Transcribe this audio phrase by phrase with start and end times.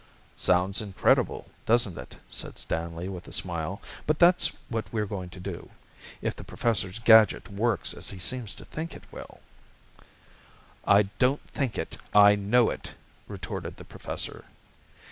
[0.35, 3.79] "Sounds incredible, doesn't it," said Stanley with a smile.
[4.07, 5.69] "But that's what we're going to do
[6.23, 9.41] if the Professor's gadget works as he seems to think it will."
[10.87, 12.95] "I don't think it, I know it,"
[13.27, 14.45] retorted the Professor.